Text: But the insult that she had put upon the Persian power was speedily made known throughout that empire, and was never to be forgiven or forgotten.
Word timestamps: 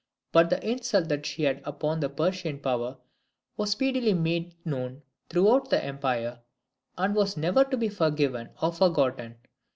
But 0.31 0.49
the 0.49 0.67
insult 0.67 1.09
that 1.09 1.27
she 1.27 1.43
had 1.43 1.61
put 1.63 1.69
upon 1.69 1.99
the 1.99 2.09
Persian 2.09 2.57
power 2.57 2.97
was 3.55 3.69
speedily 3.69 4.15
made 4.15 4.55
known 4.65 5.03
throughout 5.29 5.69
that 5.69 5.85
empire, 5.85 6.39
and 6.97 7.13
was 7.13 7.37
never 7.37 7.63
to 7.65 7.77
be 7.77 7.87
forgiven 7.89 8.49
or 8.63 8.73
forgotten. 8.73 9.35